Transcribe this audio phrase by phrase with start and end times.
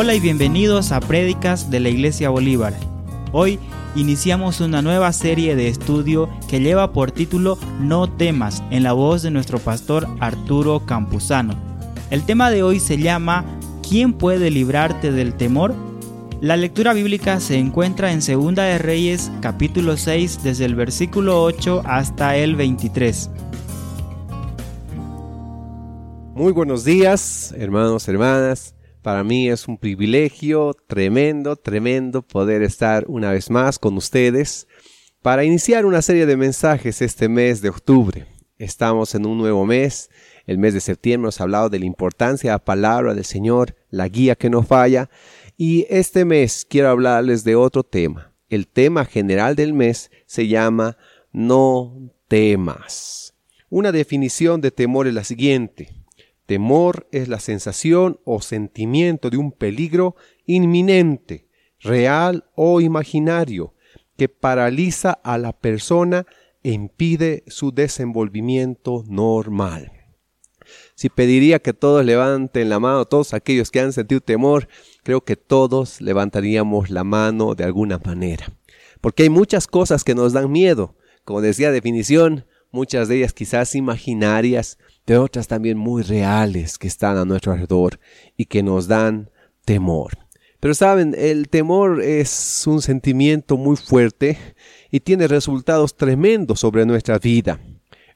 [0.00, 2.72] Hola y bienvenidos a Prédicas de la Iglesia Bolívar.
[3.32, 3.58] Hoy
[3.94, 9.20] iniciamos una nueva serie de estudio que lleva por título No temas, en la voz
[9.20, 11.52] de nuestro pastor Arturo Campuzano.
[12.08, 13.44] El tema de hoy se llama
[13.86, 15.74] ¿Quién puede librarte del temor?
[16.40, 21.82] La lectura bíblica se encuentra en Segunda de Reyes capítulo 6 desde el versículo 8
[21.84, 23.28] hasta el 23.
[26.34, 28.79] Muy buenos días, hermanos, hermanas.
[29.02, 34.66] Para mí es un privilegio tremendo, tremendo poder estar una vez más con ustedes
[35.22, 38.26] para iniciar una serie de mensajes este mes de octubre.
[38.58, 40.10] Estamos en un nuevo mes.
[40.46, 43.74] El mes de septiembre nos ha hablado de la importancia de la palabra del Señor,
[43.88, 45.08] la guía que no falla.
[45.56, 48.34] Y este mes quiero hablarles de otro tema.
[48.50, 50.98] El tema general del mes se llama
[51.32, 53.32] No temas.
[53.70, 55.99] Una definición de temor es la siguiente.
[56.50, 60.16] Temor es la sensación o sentimiento de un peligro
[60.46, 61.46] inminente,
[61.78, 63.72] real o imaginario,
[64.16, 66.26] que paraliza a la persona
[66.64, 69.92] e impide su desenvolvimiento normal.
[70.96, 74.66] Si pediría que todos levanten la mano, todos aquellos que han sentido temor,
[75.04, 78.52] creo que todos levantaríamos la mano de alguna manera.
[79.00, 80.96] Porque hay muchas cosas que nos dan miedo.
[81.24, 87.16] Como decía definición, muchas de ellas quizás imaginarias, de otras también muy reales que están
[87.16, 87.98] a nuestro alrededor
[88.36, 89.30] y que nos dan
[89.64, 90.18] temor.
[90.60, 94.38] Pero saben, el temor es un sentimiento muy fuerte
[94.90, 97.58] y tiene resultados tremendos sobre nuestra vida.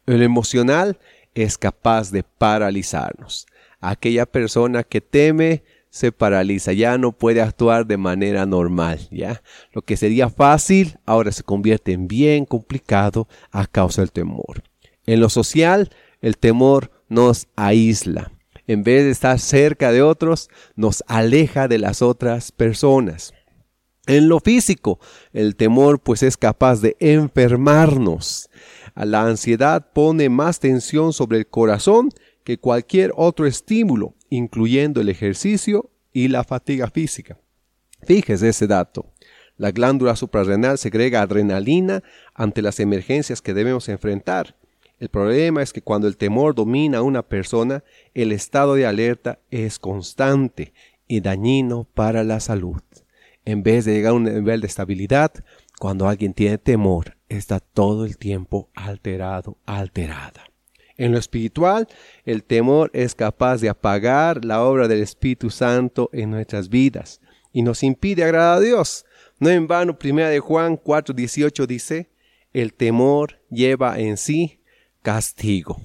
[0.06, 0.98] El emocional
[1.34, 3.46] es capaz de paralizarnos.
[3.80, 9.42] Aquella persona que teme se paraliza, ya no puede actuar de manera normal, ¿ya?
[9.72, 14.64] Lo que sería fácil ahora se convierte en bien complicado a causa del temor.
[15.06, 15.90] En lo social,
[16.24, 18.32] el temor nos aísla.
[18.66, 23.34] En vez de estar cerca de otros, nos aleja de las otras personas.
[24.06, 25.00] En lo físico,
[25.34, 28.48] el temor pues es capaz de enfermarnos.
[28.94, 32.08] La ansiedad pone más tensión sobre el corazón
[32.42, 37.38] que cualquier otro estímulo, incluyendo el ejercicio y la fatiga física.
[38.02, 39.12] Fíjese ese dato.
[39.58, 42.02] La glándula suprarrenal segrega adrenalina
[42.32, 44.56] ante las emergencias que debemos enfrentar.
[45.04, 47.84] El problema es que cuando el temor domina a una persona,
[48.14, 50.72] el estado de alerta es constante
[51.06, 52.80] y dañino para la salud.
[53.44, 55.30] En vez de llegar a un nivel de estabilidad,
[55.78, 60.46] cuando alguien tiene temor, está todo el tiempo alterado, alterada.
[60.96, 61.86] En lo espiritual,
[62.24, 67.20] el temor es capaz de apagar la obra del Espíritu Santo en nuestras vidas
[67.52, 69.04] y nos impide agradar a Dios.
[69.38, 72.08] No en vano, 1 de Juan 4:18 dice,
[72.54, 74.60] el temor lleva en sí
[75.04, 75.76] castigo.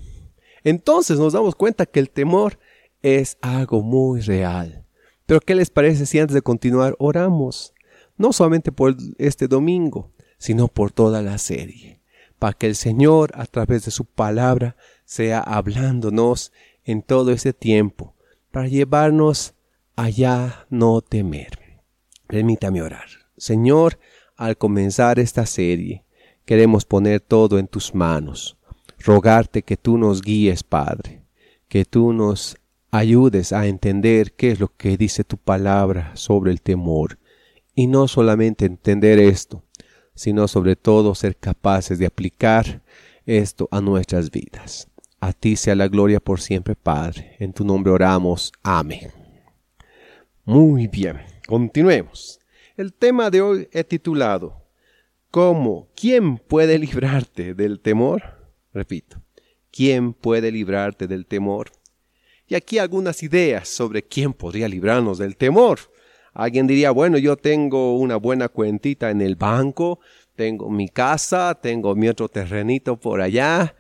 [0.64, 2.58] Entonces nos damos cuenta que el temor
[3.02, 4.86] es algo muy real.
[5.26, 7.74] Pero ¿qué les parece si antes de continuar oramos?
[8.18, 12.02] No solamente por este domingo, sino por toda la serie,
[12.40, 16.54] para que el Señor a través de su palabra sea hablándonos
[16.86, 18.16] en todo ese tiempo,
[18.52, 19.54] para llevarnos
[19.98, 21.60] allá no temer.
[22.28, 23.08] Permítame orar.
[23.38, 24.00] Señor,
[24.38, 26.06] al comenzar esta serie,
[26.46, 28.59] queremos poner todo en tus manos
[29.00, 31.24] rogarte que tú nos guíes, Padre,
[31.68, 32.58] que tú nos
[32.92, 37.20] ayudes a entender qué es lo que dice tu palabra sobre el temor,
[37.76, 39.64] y no solamente entender esto,
[40.16, 42.82] sino sobre todo ser capaces de aplicar
[43.26, 44.88] esto a nuestras vidas.
[45.22, 47.36] A ti sea la gloria por siempre, Padre.
[47.40, 48.52] En tu nombre oramos.
[48.64, 49.12] Amén.
[50.46, 52.40] Muy bien, continuemos.
[52.76, 54.66] El tema de hoy he titulado
[55.32, 55.90] ¿Cómo?
[55.96, 58.39] ¿Quién puede librarte del temor?
[58.74, 59.22] Repito,
[59.72, 61.72] ¿quién puede librarte del temor?
[62.48, 65.80] Y aquí algunas ideas sobre quién podría librarnos del temor.
[66.34, 70.00] Alguien diría, bueno, yo tengo una buena cuentita en el banco,
[70.36, 73.76] tengo mi casa, tengo mi otro terrenito por allá,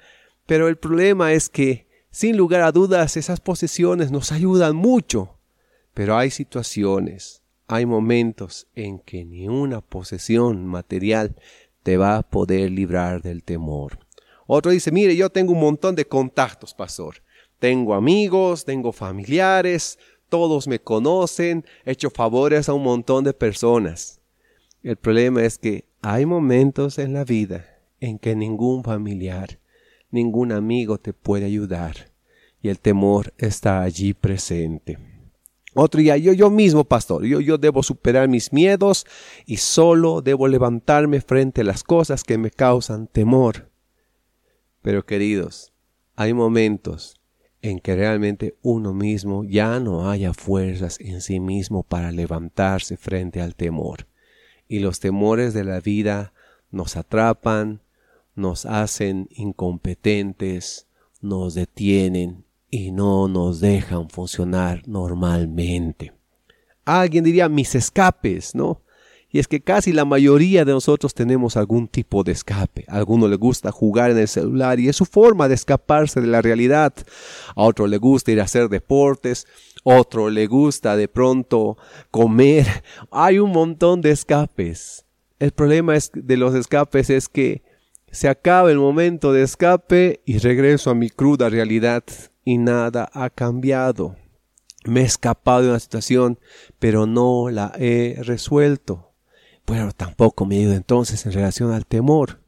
[0.46, 5.38] pero el problema es que, sin lugar a dudas, esas posesiones nos ayudan mucho,
[5.94, 11.36] pero hay situaciones, hay momentos en que ni una posesión material
[11.84, 14.00] te va a poder librar del temor.
[14.52, 17.18] Otro dice, mire, yo tengo un montón de contactos, pastor.
[17.60, 24.22] Tengo amigos, tengo familiares, todos me conocen, he hecho favores a un montón de personas.
[24.82, 29.60] El problema es que hay momentos en la vida en que ningún familiar,
[30.10, 32.12] ningún amigo te puede ayudar
[32.60, 34.98] y el temor está allí presente.
[35.76, 39.06] Otro día, yo, yo mismo, pastor, yo, yo debo superar mis miedos
[39.46, 43.69] y solo debo levantarme frente a las cosas que me causan temor.
[44.82, 45.74] Pero queridos,
[46.16, 47.16] hay momentos
[47.62, 53.42] en que realmente uno mismo ya no haya fuerzas en sí mismo para levantarse frente
[53.42, 54.08] al temor.
[54.68, 56.34] Y los temores de la vida
[56.72, 57.82] nos atrapan,
[58.36, 60.88] nos hacen incompetentes,
[61.22, 66.14] nos detienen y no nos dejan funcionar normalmente.
[66.86, 68.82] Alguien diría mis escapes, ¿no?
[69.32, 72.86] Y es que casi la mayoría de nosotros tenemos algún tipo de escape.
[72.88, 76.28] A alguno le gusta jugar en el celular y es su forma de escaparse de
[76.28, 76.94] la realidad.
[77.56, 79.46] A otro le gusta ir a hacer deportes.
[79.84, 81.78] Otro le gusta de pronto
[82.10, 82.66] comer.
[83.12, 85.06] Hay un montón de escapes.
[85.38, 87.62] El problema es de los escapes es que
[88.12, 92.04] se acaba el momento de escape y regreso a mi cruda realidad
[92.44, 94.16] y nada ha cambiado.
[94.86, 96.40] Me he escapado de una situación,
[96.80, 99.09] pero no la he resuelto.
[99.66, 102.42] Pero tampoco me he ido entonces en relación al temor.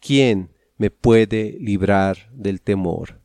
[0.00, 3.20] ¿Quién me puede librar del temor?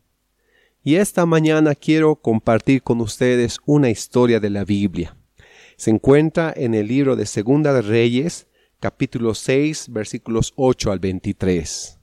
[0.83, 5.15] Y esta mañana quiero compartir con ustedes una historia de la Biblia.
[5.75, 8.47] Se encuentra en el libro de Segunda de Reyes,
[8.79, 11.99] capítulo 6, versículos 8 al 23.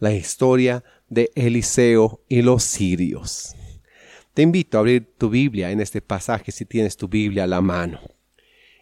[0.00, 3.54] La historia de Eliseo y los sirios.
[4.34, 7.60] Te invito a abrir tu Biblia en este pasaje si tienes tu Biblia a la
[7.60, 8.00] mano.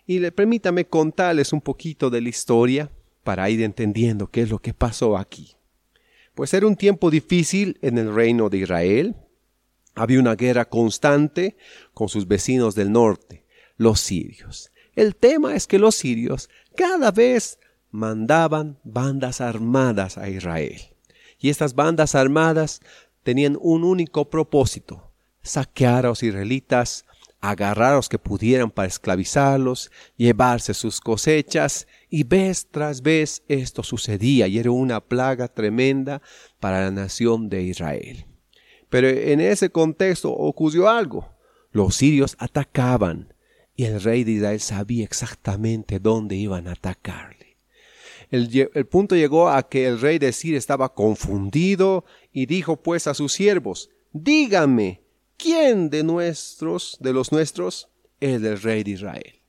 [0.06, 2.90] Y le, permítame contarles un poquito de la historia
[3.22, 5.56] para ir entendiendo qué es lo que pasó aquí.
[6.34, 9.16] Pues era un tiempo difícil en el reino de Israel.
[9.94, 11.56] Había una guerra constante
[11.94, 13.44] con sus vecinos del norte,
[13.76, 14.70] los sirios.
[14.94, 17.58] El tema es que los sirios cada vez
[17.90, 20.80] mandaban bandas armadas a Israel.
[21.38, 22.80] Y estas bandas armadas
[23.22, 25.12] tenían un único propósito,
[25.42, 27.06] saquear a los israelitas,
[27.50, 34.46] agarrar los que pudieran para esclavizarlos, llevarse sus cosechas, y vez tras vez esto sucedía
[34.46, 36.22] y era una plaga tremenda
[36.58, 38.26] para la nación de Israel.
[38.88, 41.28] Pero en ese contexto ocurrió algo.
[41.70, 43.34] Los sirios atacaban
[43.76, 47.58] y el rey de Israel sabía exactamente dónde iban a atacarle.
[48.30, 53.06] El, el punto llegó a que el rey de Siria estaba confundido y dijo pues
[53.06, 55.03] a sus siervos, díganme,
[55.36, 57.88] ¿quién de nuestros, de los nuestros,
[58.20, 59.40] es el rey de Israel?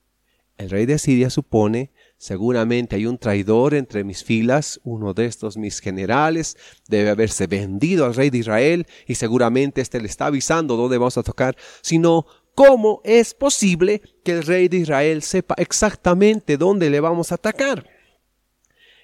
[0.57, 5.57] El rey de Siria supone, seguramente hay un traidor entre mis filas, uno de estos
[5.57, 6.55] mis generales,
[6.87, 11.17] debe haberse vendido al rey de Israel y seguramente éste le está avisando dónde vamos
[11.17, 17.01] a tocar, sino cómo es posible que el rey de Israel sepa exactamente dónde le
[17.01, 17.89] vamos a atacar.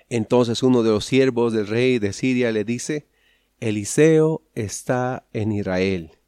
[0.08, 3.08] Entonces uno de los siervos del rey de Siria le dice,
[3.60, 6.21] Eliseo está en Israel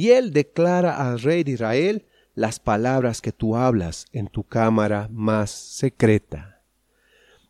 [0.00, 5.10] y él declara al rey de Israel las palabras que tú hablas en tu cámara
[5.12, 6.62] más secreta.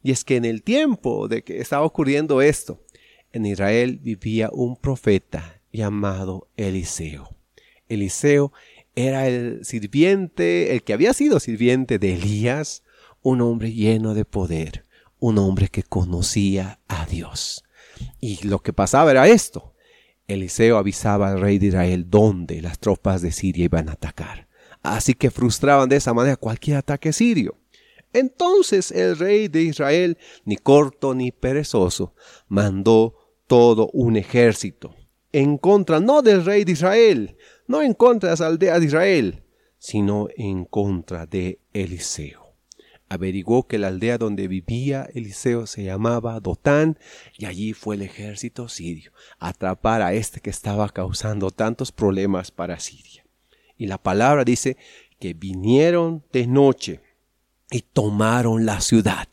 [0.02, 2.82] Y es que en el tiempo de que estaba ocurriendo esto,
[3.32, 7.36] en Israel vivía un profeta llamado Eliseo.
[7.88, 8.52] Eliseo
[8.96, 12.82] era el sirviente, el que había sido sirviente de Elías,
[13.22, 14.84] un hombre lleno de poder,
[15.20, 17.62] un hombre que conocía a Dios.
[18.18, 19.69] Y lo que pasaba era esto.
[20.30, 24.48] Eliseo avisaba al rey de Israel dónde las tropas de Siria iban a atacar.
[24.82, 27.56] Así que frustraban de esa manera cualquier ataque sirio.
[28.12, 32.14] Entonces el rey de Israel, ni corto ni perezoso,
[32.48, 33.14] mandó
[33.46, 34.94] todo un ejército
[35.32, 37.36] en contra no del rey de Israel,
[37.66, 39.44] no en contra de las aldeas de Israel,
[39.78, 42.39] sino en contra de Eliseo
[43.10, 46.96] averiguó que la aldea donde vivía Eliseo se llamaba Dotán
[47.36, 52.52] y allí fue el ejército sirio a atrapar a este que estaba causando tantos problemas
[52.52, 53.26] para Siria.
[53.76, 54.76] Y la palabra dice
[55.18, 57.00] que vinieron de noche
[57.70, 59.28] y tomaron la ciudad.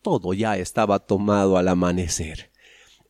[0.00, 2.50] Todo ya estaba tomado al amanecer.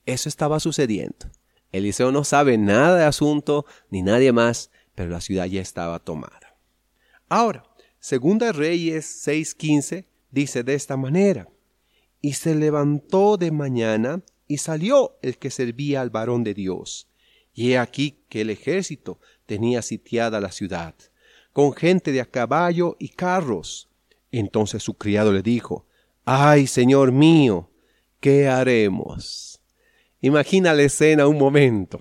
[0.06, 1.30] Eso estaba sucediendo.
[1.70, 6.56] Eliseo no sabe nada de asunto ni nadie más, pero la ciudad ya estaba tomada.
[7.28, 7.69] Ahora,
[8.00, 11.48] Segunda Reyes 6:15 dice de esta manera,
[12.22, 17.08] y se levantó de mañana y salió el que servía al varón de Dios.
[17.52, 20.94] Y he aquí que el ejército tenía sitiada la ciudad,
[21.52, 23.90] con gente de a caballo y carros.
[24.32, 25.86] Entonces su criado le dijo,
[26.24, 27.70] Ay, Señor mío,
[28.18, 29.60] ¿qué haremos?
[30.22, 32.00] Imagina la escena un momento.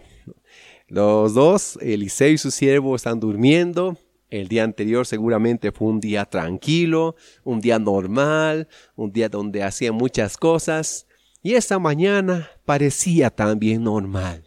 [0.87, 3.97] Los dos, Eliseo y su siervo, están durmiendo
[4.29, 9.91] el día anterior seguramente fue un día tranquilo, un día normal, un día donde hacía
[9.91, 11.07] muchas cosas.
[11.41, 14.43] Y esta mañana parecía también normal.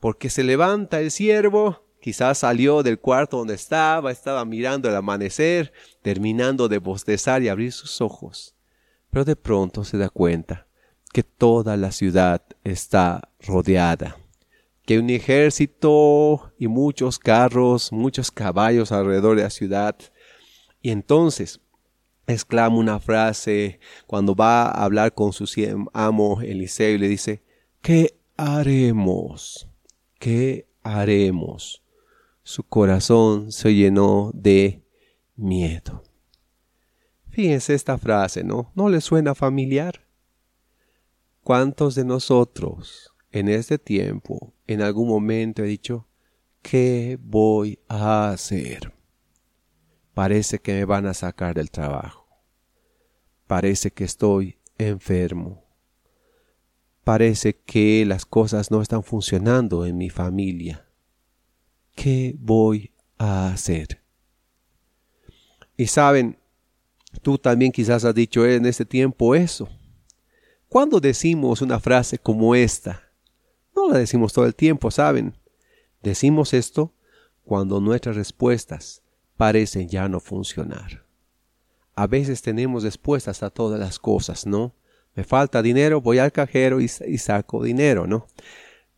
[0.00, 5.72] Porque se levanta el siervo, quizás salió del cuarto donde estaba, estaba mirando el amanecer,
[6.02, 8.54] terminando de bostezar y abrir sus ojos.
[9.10, 10.66] Pero de pronto se da cuenta
[11.12, 14.16] que toda la ciudad está rodeada
[14.90, 19.94] que un ejército y muchos carros, muchos caballos alrededor de la ciudad.
[20.82, 21.60] Y entonces
[22.26, 23.78] exclama una frase
[24.08, 25.44] cuando va a hablar con su
[25.92, 27.44] amo Eliseo y le dice,
[27.80, 29.68] ¿qué haremos?
[30.18, 31.84] ¿Qué haremos?
[32.42, 34.82] Su corazón se llenó de
[35.36, 36.02] miedo.
[37.28, 38.72] Fíjense esta frase, ¿no?
[38.74, 40.08] ¿No le suena familiar?
[41.44, 46.06] ¿Cuántos de nosotros en este tiempo, en algún momento, he dicho,
[46.62, 48.92] ¿qué voy a hacer?
[50.14, 52.26] Parece que me van a sacar del trabajo.
[53.46, 55.64] Parece que estoy enfermo.
[57.04, 60.86] Parece que las cosas no están funcionando en mi familia.
[61.94, 64.02] ¿Qué voy a hacer?
[65.76, 66.38] Y saben,
[67.22, 69.68] tú también quizás has dicho en este tiempo eso.
[70.68, 73.09] Cuando decimos una frase como esta,
[73.98, 75.34] decimos todo el tiempo, ¿saben?
[76.02, 76.92] Decimos esto
[77.44, 79.02] cuando nuestras respuestas
[79.36, 81.04] parecen ya no funcionar.
[81.94, 84.74] A veces tenemos respuestas a todas las cosas, ¿no?
[85.14, 88.26] Me falta dinero, voy al cajero y, saco dinero, ¿no?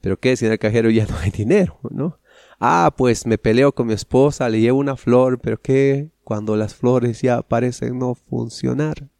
[0.00, 2.18] Pero ¿qué si en el cajero ya no hay dinero, ¿no?
[2.60, 6.74] Ah, pues me peleo con mi esposa, le llevo una flor, pero ¿qué cuando las
[6.74, 9.11] flores ya parecen no funcionar?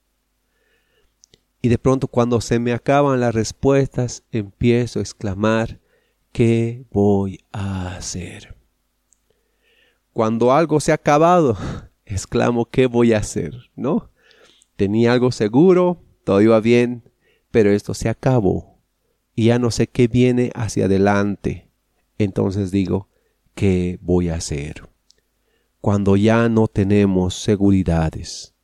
[1.63, 5.81] Y de pronto cuando se me acaban las respuestas, empiezo a exclamar,
[6.33, 8.57] ¿qué voy a hacer?
[10.13, 11.57] Cuando algo se ha acabado,
[12.05, 13.55] exclamo, ¿qué voy a hacer?
[13.77, 14.11] ¿No?
[14.75, 17.05] Tenía algo seguro, todo iba bien,
[17.53, 18.81] pero esto se acabó
[19.37, 21.69] y ya no sé qué viene hacia adelante.
[22.19, 23.09] Entonces digo,
[23.55, 24.89] ¿qué voy a hacer?
[25.81, 28.55] Cuando ya no tenemos seguridades,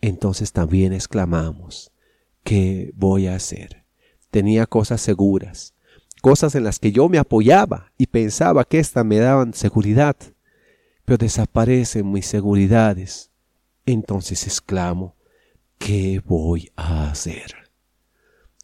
[0.00, 1.91] entonces también exclamamos,
[2.44, 3.84] ¿qué voy a hacer?
[4.30, 5.74] Tenía cosas seguras,
[6.20, 10.16] cosas en las que yo me apoyaba y pensaba que éstas me daban seguridad,
[11.04, 13.30] pero desaparecen mis seguridades.
[13.84, 15.16] Entonces exclamo,
[15.78, 17.56] ¿qué voy a hacer?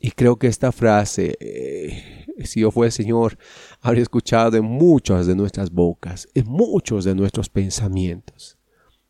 [0.00, 3.37] Y creo que esta frase, eh, si yo fuera el Señor,
[3.80, 8.56] habría escuchado en muchas de nuestras bocas, en muchos de nuestros pensamientos,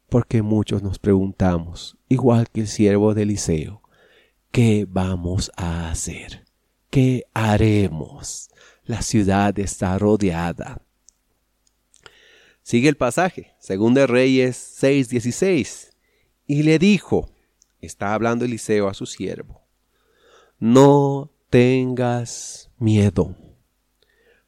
[0.09, 3.83] porque muchos nos preguntamos, igual que el siervo de Eliseo,
[4.51, 6.45] ¿qué vamos a hacer?
[6.91, 8.51] ¿Qué haremos?
[8.85, 10.83] La ciudad está rodeada,
[12.69, 15.95] Sigue el pasaje, según de Reyes 6:16.
[16.47, 17.31] Y le dijo,
[17.81, 19.63] está hablando Eliseo a su siervo,
[20.59, 23.35] no tengas miedo,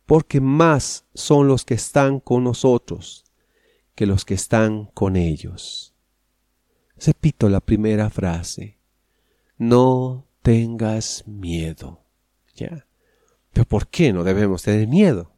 [0.05, 3.25] porque más son los que están con nosotros
[3.95, 5.95] que los que están con ellos.
[6.99, 8.80] Repito la primera frase,
[9.61, 12.03] no tengas miedo.
[12.57, 12.87] ¿Ya?
[13.53, 15.31] Pero ¿por qué no debemos tener miedo?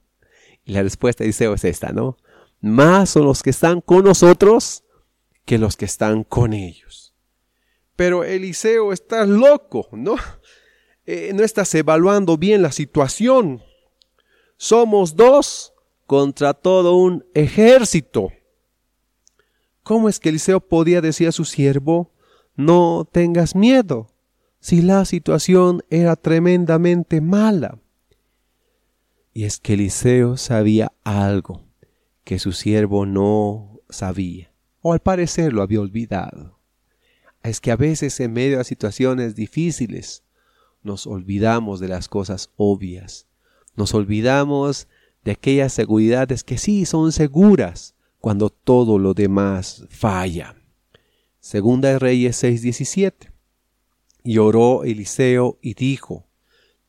[0.65, 2.17] Y la respuesta de Eliseo es esta, ¿no?
[2.63, 4.85] más son los que están con nosotros
[5.45, 7.15] que los que están con ellos.
[7.97, 10.15] Pero Eliseo está loco, ¿no?
[11.05, 13.63] Eh, no estás evaluando bien la situación.
[14.57, 15.75] Somos dos
[16.07, 18.33] contra todo un ejército.
[19.83, 22.13] ¿Cómo es que Eliseo podía decir a su siervo,
[22.55, 24.12] no tengas miedo,
[24.63, 27.81] si la situación era tremendamente mala?
[29.35, 31.65] Y es que Eliseo sabía algo
[32.23, 36.61] que su siervo no sabía, o al parecer lo había olvidado.
[37.43, 40.23] Es que a veces en medio de situaciones difíciles
[40.85, 43.27] nos olvidamos de las cosas obvias,
[43.75, 44.87] nos olvidamos
[45.25, 50.55] de aquellas seguridades que sí son seguras cuando todo lo demás falla.
[51.41, 53.32] Segunda de Reyes 6:17.
[54.25, 56.27] Y oró Eliseo y dijo,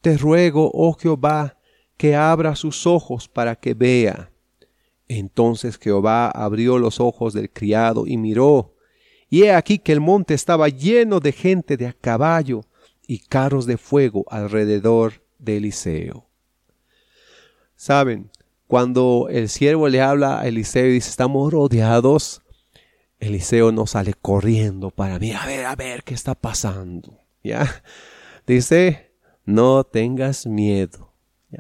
[0.02, 1.58] Te ruego, oh Jehová,
[1.98, 4.32] que abra sus ojos para que vea.
[5.08, 8.76] Entonces Jehová abrió los ojos del criado y miró,
[9.30, 12.66] y he aquí que el monte estaba lleno de gente de a caballo
[13.08, 16.28] y carros de fuego alrededor de Eliseo.
[17.76, 18.32] Saben,
[18.68, 22.42] cuando el siervo le habla a Eliseo y dice, estamos rodeados,
[23.20, 27.23] Eliseo no sale corriendo para mí, a ver, a ver, ¿qué está pasando?
[27.44, 27.84] ¿Ya?
[28.48, 29.14] Dice,
[29.46, 31.14] no tengas miedo.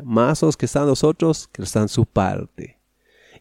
[0.03, 2.79] Más los que están nosotros que están su parte.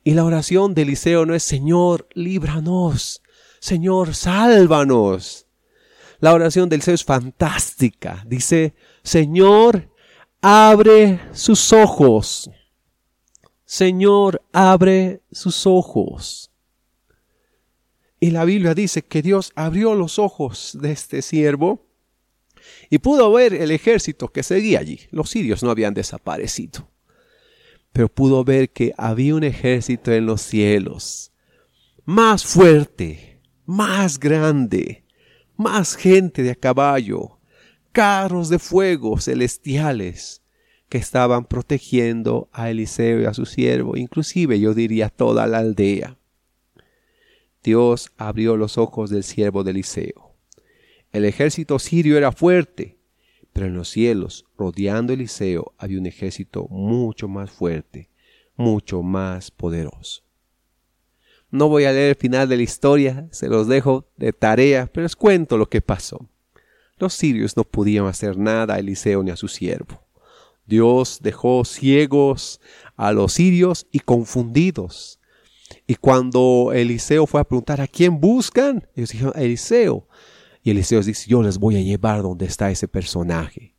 [0.04, 3.22] Y la oración de Eliseo no es Señor, líbranos,
[3.60, 5.46] Señor, sálvanos.
[6.18, 8.24] La oración de Eliseo es fantástica.
[8.26, 9.88] Dice, Señor,
[10.40, 12.50] abre sus ojos.
[13.64, 16.50] Señor, abre sus ojos.
[18.20, 21.86] Y la Biblia dice que Dios abrió los ojos de este siervo
[22.90, 25.00] y pudo ver el ejército que seguía allí.
[25.10, 26.88] Los sirios no habían desaparecido.
[27.92, 31.30] pero pudo ver que había un ejército en los cielos,
[32.06, 35.04] más fuerte, más grande,
[35.56, 37.38] más gente de a caballo,
[37.92, 40.42] carros de fuego celestiales
[40.88, 46.18] que estaban protegiendo a Eliseo y a su siervo, inclusive yo diría toda la aldea.
[47.62, 50.31] Dios abrió los ojos del siervo de Eliseo.
[51.12, 52.98] El ejército sirio era fuerte,
[53.52, 58.08] pero en los cielos, rodeando Eliseo, había un ejército mucho más fuerte,
[58.56, 60.22] mucho más poderoso.
[61.50, 65.02] No voy a leer el final de la historia, se los dejo de tarea, pero
[65.02, 66.30] les cuento lo que pasó.
[66.96, 70.02] Los sirios no podían hacer nada a Eliseo ni a su siervo.
[70.64, 72.58] Dios dejó ciegos
[72.96, 75.20] a los sirios y confundidos.
[75.86, 80.08] Y cuando Eliseo fue a preguntar a quién buscan, ellos dijeron Eliseo.
[80.62, 83.74] Y Eliseo dice, yo les voy a llevar donde está ese personaje.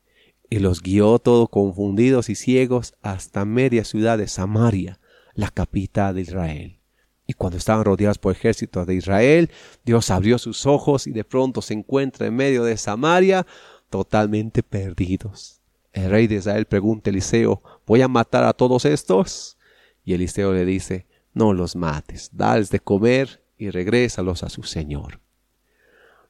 [0.50, 5.00] Y los guió todo confundidos y ciegos hasta media ciudad de Samaria,
[5.34, 6.80] la capital de Israel.
[7.26, 9.50] Y cuando estaban rodeados por ejércitos de Israel,
[9.86, 13.48] Dios abrió sus ojos y de pronto se encuentra en medio de Samaria
[13.90, 15.62] totalmente perdidos.
[15.94, 19.58] El rey de Israel pregunta a Eliseo, ¿voy a matar a todos estos?
[20.04, 25.23] Y Eliseo le dice, no los mates, dales de comer y regrésalos a su señor.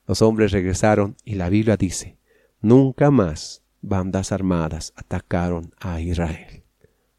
[0.06, 2.18] Los hombres regresaron y la Biblia dice,
[2.62, 6.64] nunca más bandas armadas atacaron a Israel.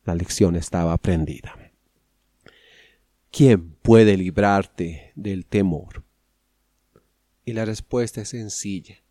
[0.04, 1.56] La lección estaba aprendida.
[3.30, 6.04] ¿Quién puede librarte del temor?
[7.44, 9.02] Y la respuesta es sencilla.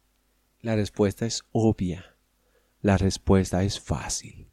[0.61, 2.15] La respuesta es obvia.
[2.81, 4.49] La respuesta es fácil.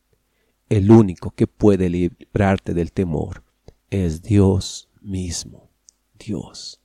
[0.68, 3.44] El único que puede librarte del temor
[3.90, 5.70] es Dios mismo.
[6.18, 6.79] Dios.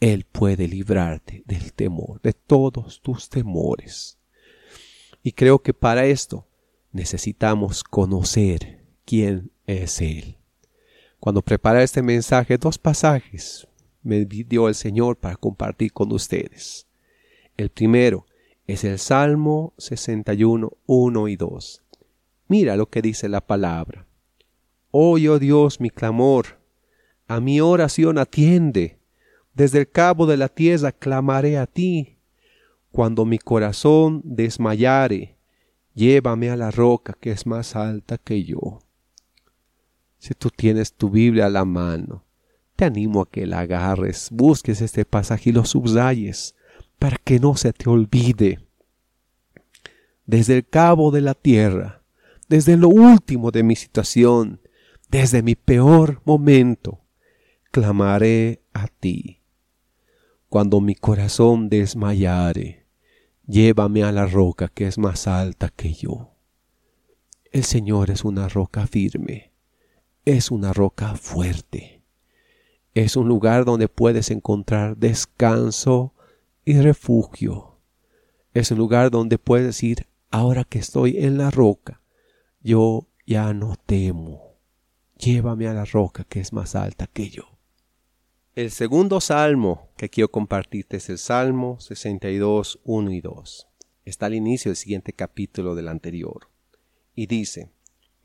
[0.00, 4.18] Él puede librarte del temor, de todos tus temores.
[5.22, 6.46] Y creo que para esto
[6.92, 10.36] necesitamos conocer quién es Él.
[11.18, 13.66] Cuando preparé este mensaje, dos pasajes
[14.02, 16.86] me dio el Señor para compartir con ustedes.
[17.56, 18.26] El primero
[18.66, 21.82] es el Salmo 61, 1 y 2.
[22.48, 24.06] Mira lo que dice la palabra.
[24.90, 26.60] Oye, oh Dios, mi clamor,
[27.26, 28.98] a mi oración atiende.
[29.56, 32.18] Desde el cabo de la tierra clamaré a ti.
[32.90, 35.38] Cuando mi corazón desmayare,
[35.94, 38.80] llévame a la roca que es más alta que yo.
[40.18, 42.22] Si tú tienes tu Biblia a la mano,
[42.76, 46.54] te animo a que la agarres, busques este pasaje y lo subrayes
[46.98, 48.60] para que no se te olvide.
[50.26, 52.02] Desde el cabo de la tierra,
[52.50, 54.60] desde lo último de mi situación,
[55.08, 57.00] desde mi peor momento,
[57.70, 59.35] clamaré a ti.
[60.48, 62.86] Cuando mi corazón desmayare,
[63.46, 66.32] llévame a la roca que es más alta que yo.
[67.52, 69.56] El Señor es una roca firme
[70.26, 72.02] es una roca fuerte.
[72.94, 76.14] Es un lugar donde puedes encontrar descanso
[76.64, 77.78] y refugio.
[78.52, 82.02] Es un lugar donde puedes ir ahora que estoy en la roca.
[82.60, 84.56] Yo ya no temo.
[85.16, 87.44] Llévame a la roca que es más alta que yo.
[88.56, 93.68] El segundo salmo que quiero compartirte es el Salmo 62, 1 y 2.
[94.04, 96.48] Está al inicio del siguiente capítulo del anterior.
[97.14, 97.70] Y dice,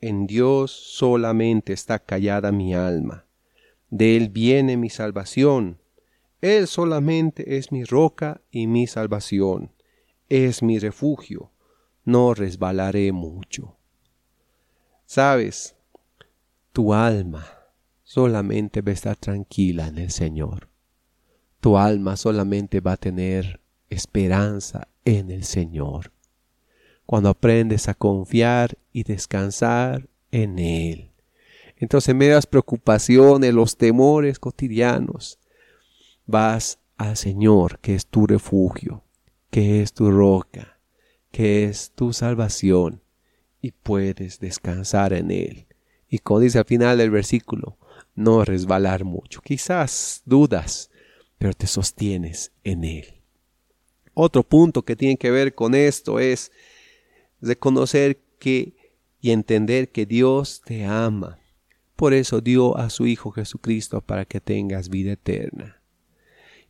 [0.00, 3.24] en Dios solamente está callada mi alma.
[3.88, 5.78] De Él viene mi salvación.
[6.40, 9.72] Él solamente es mi roca y mi salvación.
[10.28, 11.52] Es mi refugio.
[12.04, 13.76] No resbalaré mucho.
[15.06, 15.76] Sabes,
[16.72, 17.46] tu alma
[18.02, 20.71] solamente va a estar tranquila en el Señor.
[21.62, 26.10] Tu alma solamente va a tener esperanza en el Señor
[27.06, 31.12] cuando aprendes a confiar y descansar en Él.
[31.76, 35.38] Entonces, en medio de las preocupaciones, los temores cotidianos,
[36.26, 39.04] vas al Señor, que es tu refugio,
[39.48, 40.80] que es tu roca,
[41.30, 43.04] que es tu salvación,
[43.60, 45.68] y puedes descansar en Él.
[46.08, 47.78] Y como dice al final del versículo,
[48.16, 49.40] no resbalar mucho.
[49.42, 50.90] Quizás dudas,
[51.42, 53.04] pero te sostienes en Él.
[54.14, 56.52] Otro punto que tiene que ver con esto es
[57.40, 58.76] reconocer que
[59.20, 61.40] y entender que Dios te ama.
[61.96, 65.82] Por eso dio a su Hijo Jesucristo para que tengas vida eterna.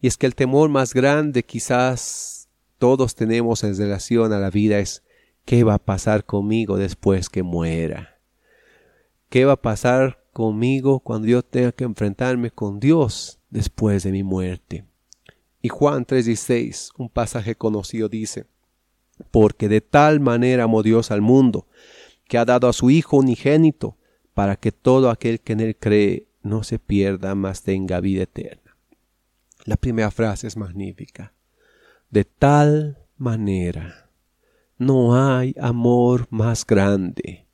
[0.00, 4.78] Y es que el temor más grande quizás todos tenemos en relación a la vida
[4.78, 5.02] es
[5.44, 8.22] ¿qué va a pasar conmigo después que muera?
[9.28, 14.24] ¿Qué va a pasar conmigo cuando yo tenga que enfrentarme con Dios después de mi
[14.24, 14.84] muerte?
[15.60, 18.46] Y Juan 3:16, un pasaje conocido dice,
[19.30, 21.66] porque de tal manera amó Dios al mundo,
[22.26, 23.96] que ha dado a su Hijo unigénito,
[24.34, 28.76] para que todo aquel que en él cree no se pierda, mas tenga vida eterna.
[29.64, 31.34] La primera frase es magnífica.
[32.10, 34.10] De tal manera,
[34.78, 37.46] no hay amor más grande,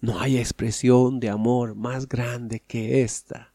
[0.00, 3.53] no hay expresión de amor más grande que esta,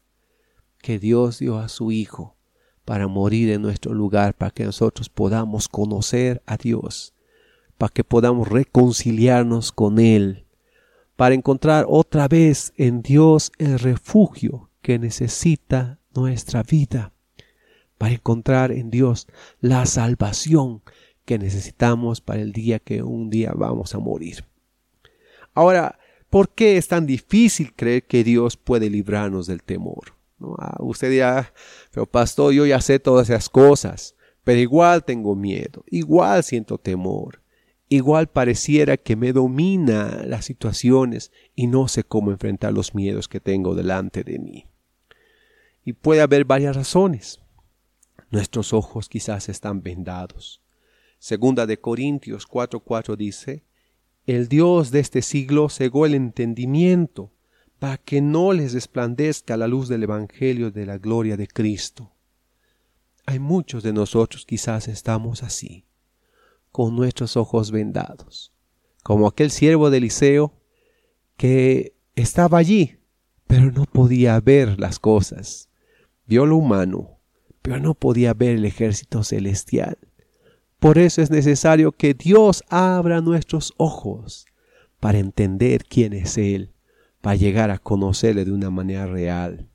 [0.80, 2.36] que Dios dio a su Hijo
[2.84, 7.14] para morir en nuestro lugar, para que nosotros podamos conocer a Dios,
[7.78, 10.46] para que podamos reconciliarnos con Él,
[11.16, 17.12] para encontrar otra vez en Dios el refugio que necesita nuestra vida,
[17.98, 19.28] para encontrar en Dios
[19.60, 20.82] la salvación
[21.24, 24.44] que necesitamos para el día que un día vamos a morir.
[25.54, 30.19] Ahora, ¿por qué es tan difícil creer que Dios puede librarnos del temor?
[30.58, 31.52] Ah, usted dirá,
[31.92, 37.40] pero pastor, yo ya sé todas esas cosas, pero igual tengo miedo, igual siento temor.
[37.92, 43.40] Igual pareciera que me domina las situaciones y no sé cómo enfrentar los miedos que
[43.40, 44.66] tengo delante de mí.
[45.84, 47.40] Y puede haber varias razones.
[48.30, 50.62] Nuestros ojos quizás están vendados.
[51.18, 53.64] Segunda de Corintios 4:4 dice,
[54.24, 57.32] El Dios de este siglo cegó el entendimiento
[57.80, 62.12] para que no les resplandezca la luz del Evangelio de la gloria de Cristo.
[63.24, 65.86] Hay muchos de nosotros quizás estamos así
[66.70, 68.52] con nuestros ojos vendados,
[69.02, 70.52] como aquel siervo de Eliseo
[71.38, 72.98] que estaba allí,
[73.46, 75.70] pero no podía ver las cosas.
[76.26, 77.18] Vio lo humano,
[77.62, 79.96] pero no podía ver el ejército celestial.
[80.78, 84.44] Por eso es necesario que Dios abra nuestros ojos
[85.00, 86.74] para entender quién es Él,
[87.20, 89.68] para llegar a conocerle de una manera real.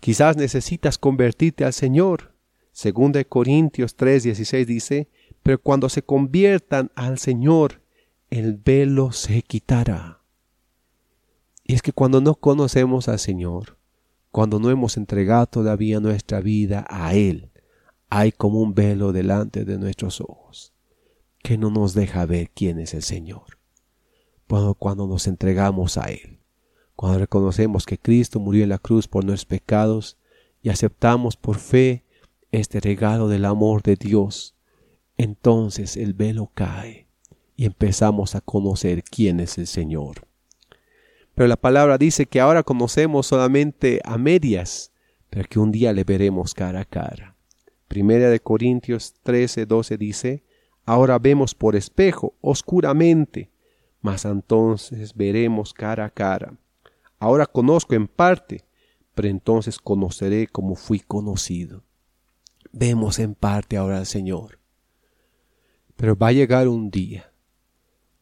[0.00, 2.34] Quizás necesitas convertirte al Señor.
[2.72, 5.08] Según de Corintios 3:16 dice,
[5.42, 7.82] pero cuando se conviertan al Señor,
[8.30, 10.20] el velo se quitará.
[11.64, 13.78] Y es que cuando no conocemos al Señor,
[14.30, 17.50] cuando no hemos entregado todavía nuestra vida a Él,
[18.10, 20.72] hay como un velo delante de nuestros ojos,
[21.42, 23.58] que no nos deja ver quién es el Señor.
[24.48, 26.33] Cuando, cuando nos entregamos a Él,
[26.96, 30.18] cuando reconocemos que Cristo murió en la cruz por nuestros pecados
[30.62, 32.04] y aceptamos por fe
[32.52, 34.54] este regalo del amor de Dios,
[35.16, 37.08] entonces el velo cae
[37.56, 40.26] y empezamos a conocer quién es el Señor.
[41.34, 44.92] Pero la palabra dice que ahora conocemos solamente a medias,
[45.30, 47.36] pero que un día le veremos cara a cara.
[47.88, 50.44] Primera de Corintios 13, 12 dice,
[50.84, 53.50] ahora vemos por espejo, oscuramente,
[54.00, 56.54] mas entonces veremos cara a cara.
[57.18, 58.64] Ahora conozco en parte,
[59.14, 61.82] pero entonces conoceré como fui conocido.
[62.72, 64.58] Vemos en parte ahora al Señor
[65.96, 67.32] pero va a llegar un día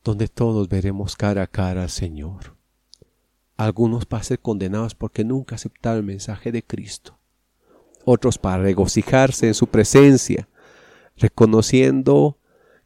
[0.05, 2.57] donde todos veremos cara a cara al Señor.
[3.57, 7.19] Algunos para ser condenados porque nunca aceptaron el mensaje de Cristo.
[8.05, 10.49] Otros para regocijarse en su presencia,
[11.17, 12.39] reconociendo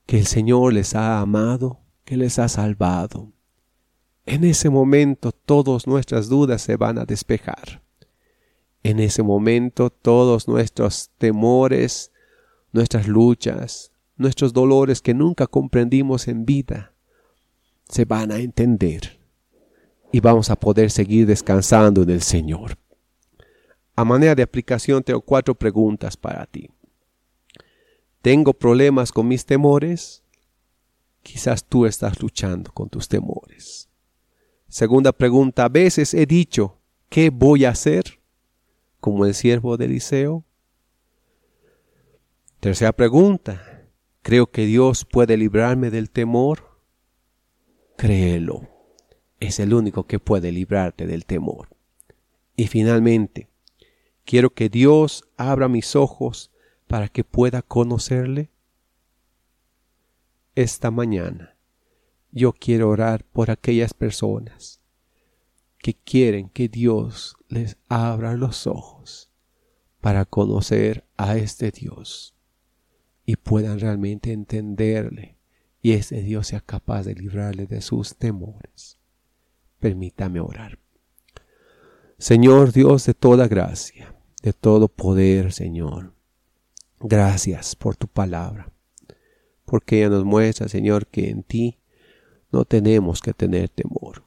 [0.05, 3.33] que el Señor les ha amado, que les ha salvado.
[4.27, 7.81] En ese momento todas nuestras dudas se van a despejar.
[8.83, 12.11] En ese momento todos nuestros temores,
[12.73, 16.93] nuestras luchas, nuestros dolores que nunca comprendimos en vida
[17.89, 19.17] se van a entender
[20.11, 22.77] y vamos a poder seguir descansando en el Señor.
[23.95, 26.69] A manera de aplicación tengo cuatro preguntas para ti.
[28.23, 30.25] ¿Tengo problemas con mis temores?
[31.23, 33.86] Quizás tú estás luchando con tus temores.
[34.69, 38.21] Segunda pregunta, a veces he dicho, ¿qué voy a hacer?
[39.01, 40.45] Como el siervo de Eliseo.
[42.61, 43.77] Tercera pregunta,
[44.27, 46.81] Creo que Dios puede librarme del temor.
[47.97, 48.69] Créelo.
[49.39, 51.69] Es el único que puede librarte del temor.
[52.57, 53.49] Y finalmente,
[54.25, 56.51] quiero que Dios abra mis ojos
[56.89, 58.51] para que pueda conocerle.
[60.57, 61.56] Esta mañana
[62.37, 64.83] yo quiero orar por aquellas personas
[65.79, 69.31] que quieren que Dios les abra los ojos
[70.03, 72.35] para conocer a este Dios
[73.25, 75.39] y puedan realmente entenderle
[75.81, 78.99] y ese Dios sea capaz de librarle de sus temores.
[79.81, 80.79] Permítame orar.
[82.19, 86.13] Señor Dios de toda gracia, de todo poder, Señor,
[87.01, 88.71] gracias por tu palabra,
[89.65, 91.79] porque ella nos muestra, Señor, que en ti
[92.57, 94.25] no tenemos que tener temor.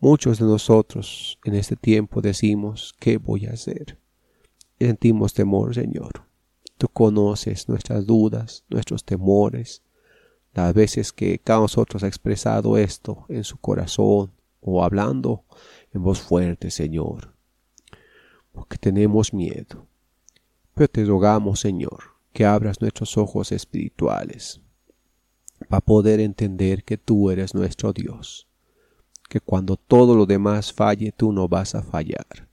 [0.00, 3.98] Muchos de nosotros en este tiempo decimos, ¿qué voy a hacer?
[4.78, 6.26] sentimos temor, Señor.
[6.76, 9.82] Tú conoces nuestras dudas, nuestros temores,
[10.52, 14.30] las veces que cada nosotros ha expresado esto en su corazón,
[14.60, 15.44] o hablando
[15.94, 17.34] en voz fuerte, Señor,
[18.52, 19.86] porque tenemos miedo.
[20.74, 24.60] Pero te rogamos, Señor, que abras nuestros ojos espirituales
[25.66, 28.48] para poder entender que tú eres nuestro Dios,
[29.28, 32.48] que cuando todo lo demás falle, tú no vas a fallar,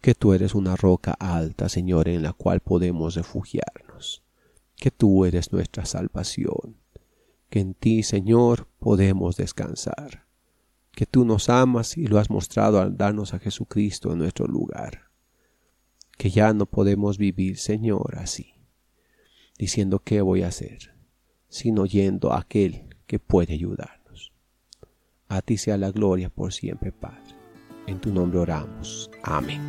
[0.00, 4.22] que tú eres una roca alta, Señor, en la cual podemos refugiarnos,
[4.76, 6.76] que tú eres nuestra salvación,
[7.50, 10.26] que en ti, Señor, podemos descansar,
[10.92, 15.08] que tú nos amas y lo has mostrado al darnos a Jesucristo en nuestro lugar,
[16.16, 18.54] que ya no podemos vivir, Señor, así,
[19.58, 20.97] diciendo qué voy a hacer,
[21.48, 24.32] sino yendo a aquel que puede ayudarnos.
[25.28, 27.34] A ti sea la gloria por siempre, Padre.
[27.86, 29.10] En tu nombre oramos.
[29.22, 29.60] Amén.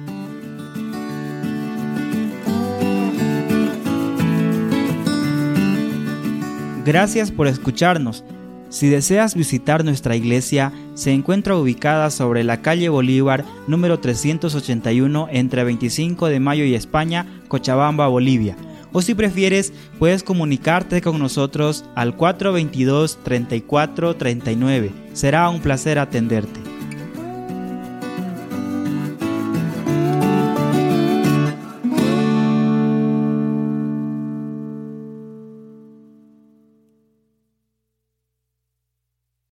[6.86, 8.24] Gracias por escucharnos.
[8.70, 15.64] Si deseas visitar nuestra iglesia, se encuentra ubicada sobre la calle Bolívar número 381 entre
[15.64, 18.56] 25 de Mayo y España, Cochabamba, Bolivia
[18.92, 24.92] o si prefieres puedes comunicarte con nosotros al 422 3439.
[25.14, 26.69] Será un placer atenderte.